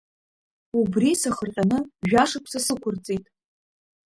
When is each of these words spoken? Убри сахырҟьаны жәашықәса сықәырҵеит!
Убри 0.79 1.19
сахырҟьаны 1.21 1.79
жәашықәса 2.09 2.59
сықәырҵеит! 2.65 3.25